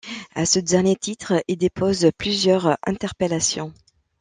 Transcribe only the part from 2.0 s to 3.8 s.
plusieurs interpellations.